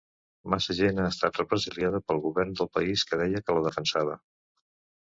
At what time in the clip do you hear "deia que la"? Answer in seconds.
3.25-3.67